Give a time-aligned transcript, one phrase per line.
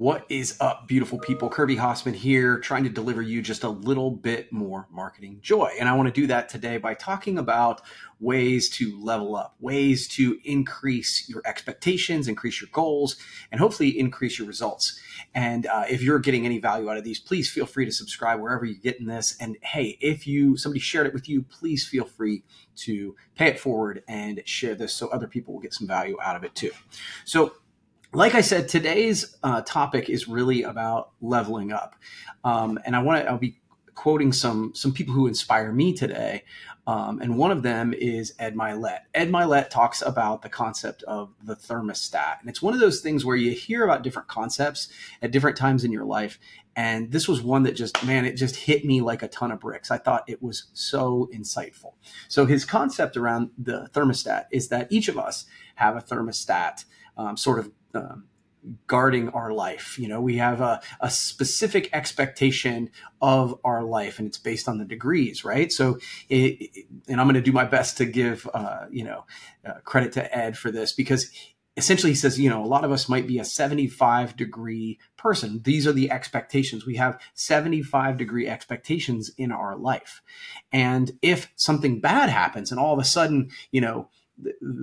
[0.00, 1.48] What is up, beautiful people?
[1.48, 5.72] Kirby Hasseman here, trying to deliver you just a little bit more marketing joy.
[5.76, 7.80] And I want to do that today by talking about
[8.20, 13.16] ways to level up, ways to increase your expectations, increase your goals,
[13.50, 15.00] and hopefully increase your results.
[15.34, 18.38] And uh, if you're getting any value out of these, please feel free to subscribe
[18.38, 19.36] wherever you're getting this.
[19.40, 22.44] And hey, if you somebody shared it with you, please feel free
[22.76, 26.36] to pay it forward and share this so other people will get some value out
[26.36, 26.70] of it too.
[27.24, 27.54] So
[28.12, 31.94] like I said, today's uh, topic is really about leveling up,
[32.44, 33.30] um, and I want to.
[33.30, 33.60] I'll be
[33.94, 36.44] quoting some some people who inspire me today,
[36.86, 39.00] um, and one of them is Ed Mylett.
[39.12, 43.26] Ed Mylett talks about the concept of the thermostat, and it's one of those things
[43.26, 44.88] where you hear about different concepts
[45.20, 46.38] at different times in your life,
[46.76, 49.60] and this was one that just man, it just hit me like a ton of
[49.60, 49.90] bricks.
[49.90, 51.92] I thought it was so insightful.
[52.28, 55.44] So his concept around the thermostat is that each of us
[55.74, 56.86] have a thermostat,
[57.18, 57.70] um, sort of
[58.86, 59.98] guarding our life.
[59.98, 62.90] You know, we have a, a specific expectation
[63.20, 65.72] of our life, and it's based on the degrees, right?
[65.72, 69.24] So, it, and I'm going to do my best to give, uh, you know,
[69.66, 71.30] uh, credit to Ed for this because
[71.76, 75.60] essentially he says, you know, a lot of us might be a 75 degree person.
[75.62, 76.84] These are the expectations.
[76.84, 80.20] We have 75 degree expectations in our life.
[80.72, 84.08] And if something bad happens and all of a sudden, you know,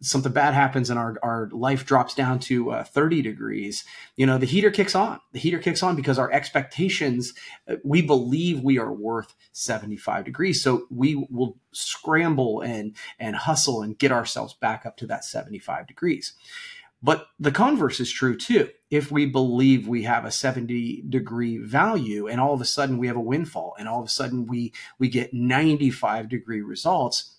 [0.00, 3.84] something bad happens and our, our life drops down to uh, 30 degrees
[4.16, 5.20] you know the heater kicks on.
[5.32, 7.34] The heater kicks on because our expectations
[7.68, 10.62] uh, we believe we are worth 75 degrees.
[10.62, 15.86] So we will scramble and and hustle and get ourselves back up to that 75
[15.86, 16.32] degrees.
[17.02, 18.70] But the converse is true too.
[18.90, 23.06] If we believe we have a 70 degree value and all of a sudden we
[23.06, 27.35] have a windfall and all of a sudden we we get 95 degree results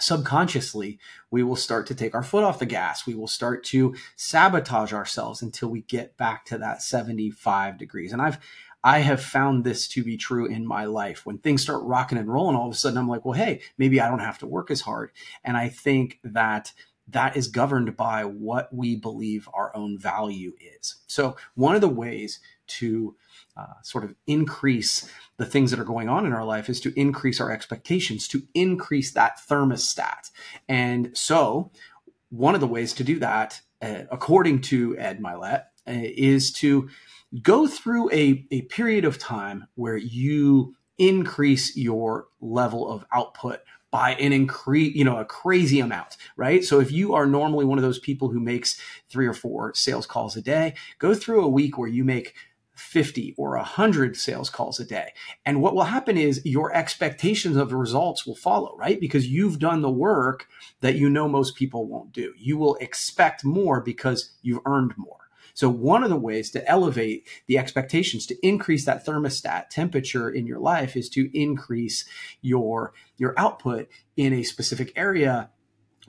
[0.00, 0.98] subconsciously
[1.30, 3.06] we will start to take our foot off the gas.
[3.06, 8.12] We will start to sabotage ourselves until we get back to that 75 degrees.
[8.12, 8.38] And i've
[8.84, 11.24] i have found this to be true in my life.
[11.24, 14.00] When things start rocking and rolling all of a sudden i'm like well hey maybe
[14.00, 15.10] i don't have to work as hard.
[15.44, 16.72] And i think that
[17.08, 20.96] that is governed by what we believe our own value is.
[21.06, 23.16] So one of the ways to
[23.56, 26.98] uh, sort of increase the things that are going on in our life is to
[26.98, 30.30] increase our expectations, to increase that thermostat.
[30.68, 31.70] And so,
[32.30, 36.88] one of the ways to do that, uh, according to Ed Mylett, uh, is to
[37.42, 43.60] go through a, a period of time where you increase your level of output
[43.90, 46.64] by an increase, you know, a crazy amount, right?
[46.64, 50.06] So if you are normally one of those people who makes three or four sales
[50.06, 52.34] calls a day, go through a week where you make
[52.76, 55.12] 50 or 100 sales calls a day.
[55.44, 59.00] And what will happen is your expectations of the results will follow, right?
[59.00, 60.46] Because you've done the work
[60.80, 62.32] that you know most people won't do.
[62.36, 65.16] You will expect more because you've earned more.
[65.54, 70.46] So one of the ways to elevate the expectations to increase that thermostat temperature in
[70.46, 72.04] your life is to increase
[72.42, 73.88] your your output
[74.18, 75.48] in a specific area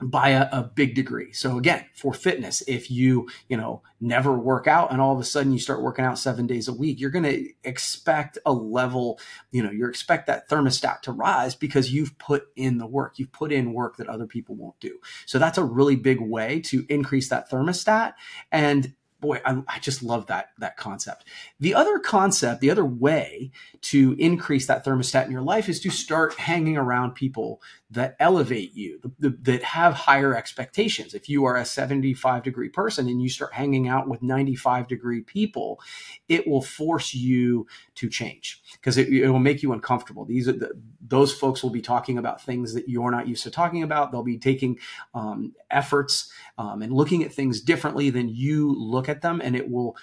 [0.00, 1.32] by a, a, big degree.
[1.32, 5.24] So again, for fitness, if you, you know, never work out and all of a
[5.24, 9.18] sudden you start working out seven days a week, you're going to expect a level,
[9.50, 13.18] you know, you expect that thermostat to rise because you've put in the work.
[13.18, 14.98] You've put in work that other people won't do.
[15.26, 18.14] So that's a really big way to increase that thermostat.
[18.52, 21.24] And boy, I, I, just love that that concept.
[21.58, 23.50] The other concept, the other way
[23.82, 28.74] to increase that thermostat in your life is to start hanging around people that elevate
[28.74, 31.14] you, the, the, that have higher expectations.
[31.14, 35.22] If you are a 75 degree person and you start hanging out with 95 degree
[35.22, 35.80] people,
[36.28, 37.66] it will force you
[37.98, 40.24] to change because it, it, will make you uncomfortable.
[40.24, 40.70] These are the,
[41.00, 44.12] those folks will be talking about things that you're not used to talking about.
[44.12, 44.78] They'll be taking
[45.14, 49.68] um, efforts um, and looking at things differently than you look at them, and it
[49.68, 49.96] will,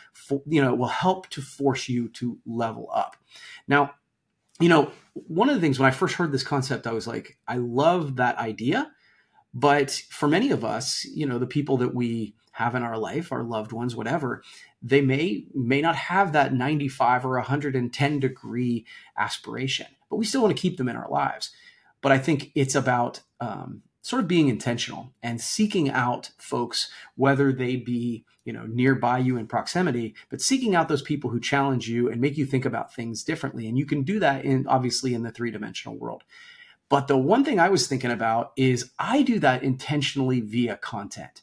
[0.46, 3.16] you know, will help to force you to level up.
[3.68, 3.94] Now,
[4.60, 7.38] you know, one of the things when I first heard this concept, I was like,
[7.48, 8.92] I love that idea.
[9.56, 13.32] But for many of us, you know, the people that we have in our life,
[13.32, 14.44] our loved ones, whatever,
[14.82, 18.86] they may may not have that 95 or 110 degree
[19.18, 21.52] aspiration, but we still want to keep them in our lives.
[22.02, 27.54] But I think it's about um, sort of being intentional and seeking out folks, whether
[27.54, 31.88] they be you know nearby you in proximity, but seeking out those people who challenge
[31.88, 33.68] you and make you think about things differently.
[33.68, 36.24] And you can do that in obviously in the three dimensional world.
[36.90, 41.42] But the one thing I was thinking about is I do that intentionally via content.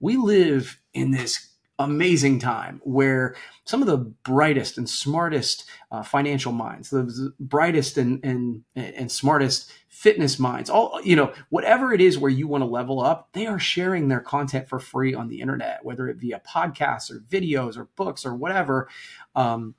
[0.00, 1.48] We live in this
[1.78, 3.34] amazing time where
[3.64, 9.72] some of the brightest and smartest uh, financial minds, the brightest and, and, and smartest
[9.88, 13.46] fitness minds, all, you know, whatever it is where you want to level up, they
[13.46, 17.20] are sharing their content for free on the internet, whether it be a podcasts or
[17.20, 18.88] videos or books or whatever.
[19.34, 19.74] Um,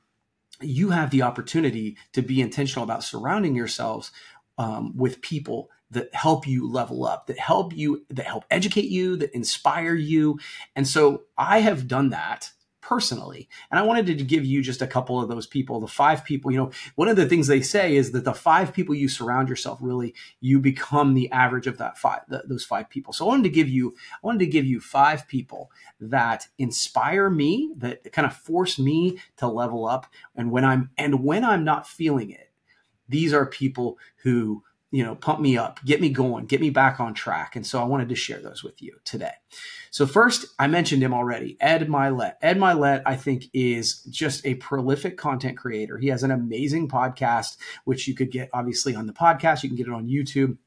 [0.62, 4.12] you have the opportunity to be intentional about surrounding yourselves
[4.57, 9.15] um, with people that help you level up, that help you, that help educate you,
[9.17, 10.39] that inspire you.
[10.75, 12.51] And so I have done that
[12.83, 13.47] personally.
[13.71, 16.51] And I wanted to give you just a couple of those people, the five people,
[16.51, 19.47] you know, one of the things they say is that the five people you surround
[19.47, 23.13] yourself really, you become the average of that five, the, those five people.
[23.13, 25.71] So I wanted to give you, I wanted to give you five people
[26.01, 30.07] that inspire me, that kind of force me to level up.
[30.35, 32.51] And when I'm, and when I'm not feeling it,
[33.13, 34.63] these are people who
[34.94, 37.56] you know, pump me up, get me going, get me back on track.
[37.56, 39.33] And so I wanted to share those with you today.
[39.89, 42.36] So first, I mentioned him already, Ed Mylett.
[42.44, 45.98] Ed Mylett, I think, is just a prolific content creator.
[45.98, 49.63] He has an amazing podcast, which you could get obviously on the podcast.
[49.63, 50.57] You can get it on YouTube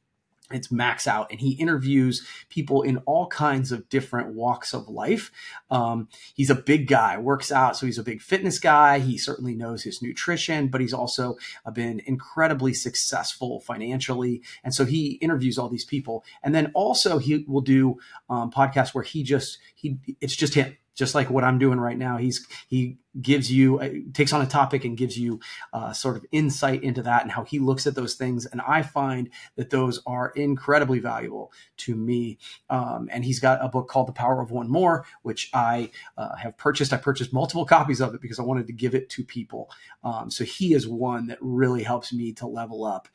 [0.50, 5.30] it's max out and he interviews people in all kinds of different walks of life.
[5.70, 8.98] Um, he's a big guy works out so he's a big fitness guy.
[8.98, 14.84] He certainly knows his nutrition but he's also uh, been incredibly successful financially and so
[14.84, 16.24] he interviews all these people.
[16.42, 17.98] And then also he will do
[18.30, 21.96] um, podcasts where he just he it's just him just like what I'm doing right
[21.96, 22.16] now.
[22.16, 25.40] He's he gives you uh, takes on a topic and gives you
[25.72, 28.46] uh, sort of insight into that and how he looks at those things.
[28.46, 32.38] And I find that those are incredibly valuable to me.
[32.70, 36.34] Um, and he's got a book called The Power of One More, which I uh,
[36.36, 36.92] have purchased.
[36.92, 39.70] I purchased multiple copies of it because I wanted to give it to people.
[40.02, 43.08] Um, so he is one that really helps me to level up.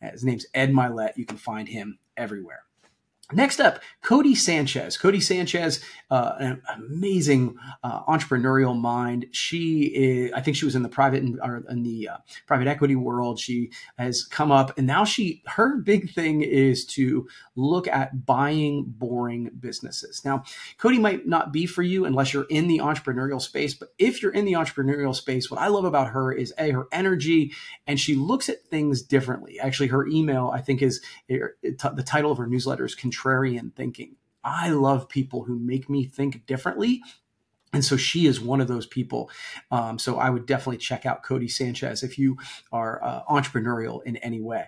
[0.00, 1.16] His name's Ed Mylett.
[1.16, 2.67] You can find him everywhere.
[3.34, 4.96] Next up, Codie Sanchez.
[4.96, 9.26] Codie Sanchez, uh, an amazing uh, entrepreneurial mind.
[9.32, 12.16] She is, I think she was in the private or in the uh,
[12.46, 13.38] private equity world.
[13.38, 18.84] She has come up, and now she her big thing is to look at buying
[18.86, 20.24] boring businesses.
[20.24, 20.44] Now,
[20.78, 24.32] Codie might not be for you unless you're in the entrepreneurial space, but if you're
[24.32, 27.52] in the entrepreneurial space, what I love about her is a her energy,
[27.86, 29.60] and she looks at things differently.
[29.60, 34.16] Actually, her email I think is the title of her newsletter is contrarian thinking.
[34.44, 37.02] I love people who make me think differently.
[37.72, 39.30] And so she is one of those people.
[39.70, 42.38] Um, so I would definitely check out Codie Sanchez if you
[42.72, 44.66] are uh, entrepreneurial in any way.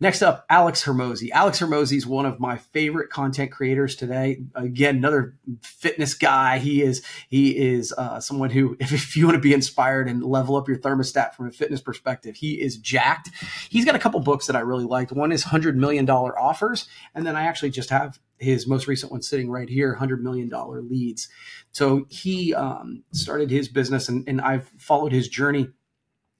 [0.00, 1.30] Next up, Alex Hormozi.
[1.30, 4.42] Alex Hormozi is one of my favorite content creators today.
[4.54, 6.58] Again, another fitness guy.
[6.58, 10.22] He is he is uh, someone who, if, if you want to be inspired and
[10.22, 13.30] level up your thermostat from a fitness perspective, he is jacked.
[13.70, 15.12] He's got a couple books that I really liked.
[15.12, 19.12] One is Hundred Million Dollar Offers, and then I actually just have his most recent
[19.12, 20.50] one sitting right here, $100 million
[20.88, 21.28] leads.
[21.72, 25.68] So he um, started his business and, and I've followed his journey.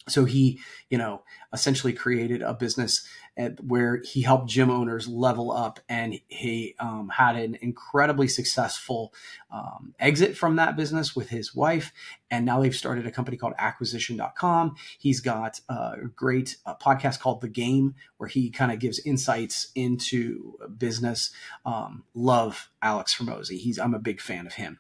[0.09, 0.61] So he,
[0.91, 6.21] you know, essentially created a business at, where he helped gym owners level up and
[6.29, 9.13] he um, had an incredibly successful
[9.51, 11.93] um, exit from that business with his wife
[12.31, 17.41] and now they've started a company called acquisition.com he's got a great uh, podcast called
[17.41, 21.31] the game where he kind of gives insights into business.
[21.67, 23.59] Um, love alex Hormozi.
[23.59, 24.79] He's i'm a big fan of him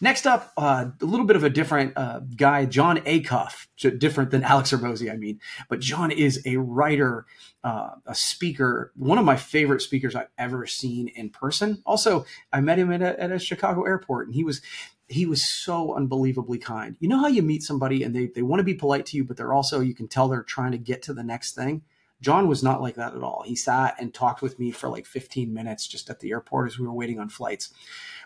[0.00, 3.66] Next up, uh, a little bit of a different uh, guy, Jon Acuff,
[3.98, 5.40] different than Alex Hormozi, I mean.
[5.68, 7.26] But Jon is a writer,
[7.62, 11.82] uh, a speaker, one of my favorite speakers I've ever seen in person.
[11.86, 14.60] Also, I met him at a, at a Chicago airport, and he was
[15.08, 16.96] he was so unbelievably kind.
[16.98, 19.24] You know how you meet somebody and they, they want to be polite to you,
[19.24, 21.82] but they're also, you can tell they're trying to get to the next thing.
[22.20, 23.42] Jon was not like that at all.
[23.44, 26.78] He sat and talked with me for like 15 minutes just at the airport as
[26.78, 27.72] we were waiting on flights.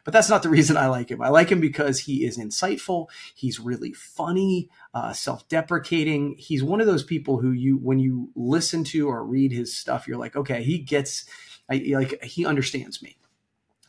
[0.04, 1.23] But that's not the reason I like him.
[1.23, 3.09] I like him because he is insightful.
[3.35, 6.37] He's really funny, uh, self-deprecating.
[6.38, 10.07] He's one of those people who you, when you listen to or read his stuff,
[10.07, 11.25] you're like, okay, he gets,
[11.68, 13.18] I, like he understands me.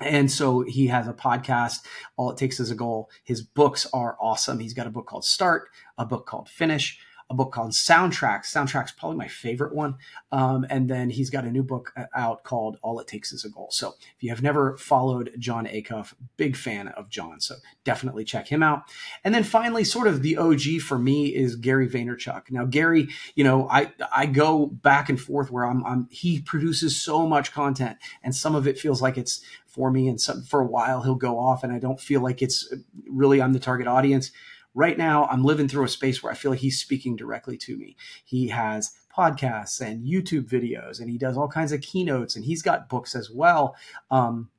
[0.01, 1.79] And so he has a podcast.
[2.15, 3.09] All it takes is a goal.
[3.23, 4.59] His books are awesome.
[4.59, 8.45] He's got a book called Start, a book called Finish, a book called Soundtracks.
[8.45, 9.95] Soundtracks probably my favorite one.
[10.31, 13.45] Um, and then he's got a new book uh, out called All It Takes Is
[13.45, 13.69] a Goal.
[13.71, 17.39] So if you have never followed Jon Acuff, big fan of Jon.
[17.39, 18.83] So definitely check him out.
[19.23, 22.49] And then finally, sort of the OG for me is Gary Vaynerchuk.
[22.49, 26.99] Now, Gary, you know, I I go back and forth where I'm, I'm he produces
[26.99, 30.61] so much content, and some of it feels like it's for me, and some for
[30.61, 32.73] a while he'll go off, and I don't feel like it's
[33.07, 34.31] really I'm the target audience
[34.73, 37.77] right now I'm living through a space where I feel like he's speaking directly to
[37.77, 37.95] me.
[38.23, 42.61] He has podcasts and YouTube videos and he does all kinds of keynotes and he's
[42.61, 43.75] got books as well.
[44.11, 44.49] Um,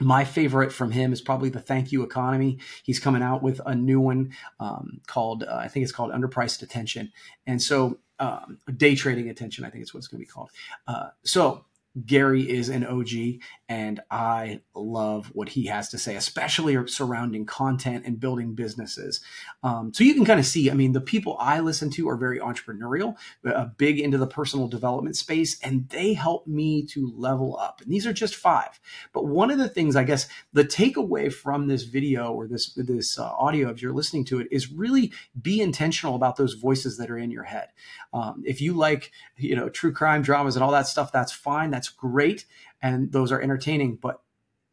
[0.00, 3.74] my favorite from him is probably the thank you economy he's coming out with a
[3.74, 7.12] new one um, called uh, i think it's called underpriced attention
[7.46, 10.50] and so um, day trading attention i think it's what it's going to be called
[10.88, 11.64] uh, so
[12.04, 18.04] Gary is an OG, and I love what he has to say, especially surrounding content
[18.04, 19.20] and building businesses.
[19.62, 22.16] Um, so you can kind of see, I mean, the people I listen to are
[22.16, 27.56] very entrepreneurial, uh, big into the personal development space, and they help me to level
[27.58, 27.80] up.
[27.80, 28.80] And these are just five.
[29.12, 33.18] But one of the things, I guess, the takeaway from this video or this this
[33.18, 37.10] uh, audio, if you're listening to it, is really be intentional about those voices that
[37.10, 37.68] are in your head.
[38.12, 41.70] Um, if you like, you know, true crime dramas and all that stuff, that's fine.
[41.84, 42.46] That's great.
[42.80, 44.22] And those are entertaining, but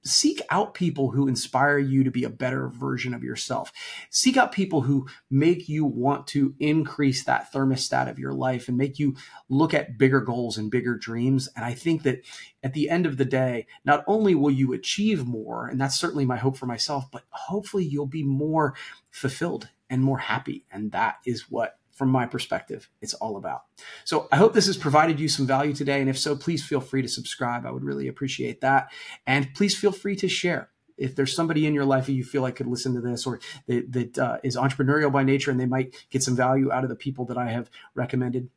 [0.04, 3.72] seek out people who inspire you to be a better version of yourself.
[4.10, 8.78] Seek out people who make you want to increase that thermostat of your life and
[8.78, 9.16] make you
[9.50, 11.50] look at bigger goals and bigger dreams.
[11.54, 12.22] And I think that
[12.64, 16.26] at the end of the day, not only will you achieve more, and that's certainly
[16.26, 18.74] my hope for myself, but hopefully you'll be more
[19.10, 20.64] fulfilled and more happy.
[20.72, 23.66] And that is what from my perspective, it's all about.
[24.06, 26.02] So I hope this has provided you some value today.
[26.02, 27.64] And if so, please feel free to subscribe.
[27.64, 28.92] I would really appreciate that.
[29.28, 30.72] And please feel free to share.
[30.98, 33.40] If there's somebody in your life that you feel like could listen to this or
[33.68, 36.90] that, that uh, is entrepreneurial by nature and they might get some value out of
[36.90, 38.50] the people that I have recommended,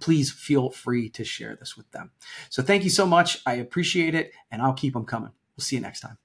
[0.00, 2.12] please feel free to share this with them.
[2.48, 3.42] So thank you so much.
[3.44, 5.32] I appreciate it and I'll keep them coming.
[5.58, 6.16] We'll see you next time.